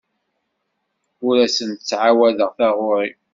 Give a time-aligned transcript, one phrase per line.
[1.27, 3.09] Ur asen-ttɛawadeɣ taɣuri.